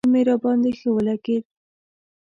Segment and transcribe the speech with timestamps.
[0.05, 1.43] نوم یې راباندې ښه ولګېد.